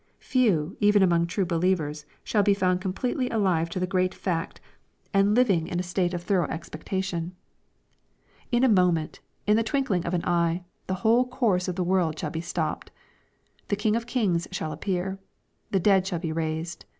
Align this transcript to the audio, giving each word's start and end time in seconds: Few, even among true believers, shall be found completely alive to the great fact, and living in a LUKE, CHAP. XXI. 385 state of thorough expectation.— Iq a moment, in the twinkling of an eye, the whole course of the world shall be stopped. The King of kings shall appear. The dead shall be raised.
Few, 0.17 0.75
even 0.79 1.03
among 1.03 1.27
true 1.27 1.45
believers, 1.45 2.07
shall 2.23 2.41
be 2.41 2.55
found 2.55 2.81
completely 2.81 3.29
alive 3.29 3.69
to 3.69 3.79
the 3.79 3.85
great 3.85 4.15
fact, 4.15 4.59
and 5.13 5.35
living 5.35 5.67
in 5.67 5.75
a 5.79 5.83
LUKE, 5.83 5.83
CHAP. 5.83 5.83
XXI. 5.83 5.91
385 5.91 5.91
state 5.91 6.13
of 6.15 6.23
thorough 6.23 6.55
expectation.— 6.55 7.35
Iq 8.51 8.65
a 8.65 8.67
moment, 8.67 9.19
in 9.45 9.57
the 9.57 9.61
twinkling 9.63 10.03
of 10.07 10.15
an 10.15 10.25
eye, 10.25 10.63
the 10.87 11.05
whole 11.05 11.27
course 11.27 11.67
of 11.67 11.75
the 11.75 11.83
world 11.83 12.17
shall 12.17 12.31
be 12.31 12.41
stopped. 12.41 12.89
The 13.67 13.75
King 13.75 13.95
of 13.95 14.07
kings 14.07 14.47
shall 14.51 14.71
appear. 14.71 15.19
The 15.69 15.79
dead 15.79 16.07
shall 16.07 16.17
be 16.17 16.31
raised. 16.31 16.85